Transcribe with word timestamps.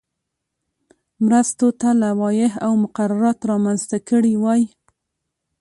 مرستو 1.25 1.67
ته 1.79 1.89
لوایح 2.01 2.51
او 2.65 2.71
مقررات 2.83 3.39
رامنځته 3.51 3.97
کړي 4.09 4.33
وای. 4.43 4.61